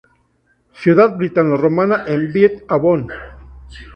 Ciudad 0.73 1.15
britano-romana 1.15 2.05
en 2.07 2.33
Bath, 2.33 2.63
Avon. 2.69 3.07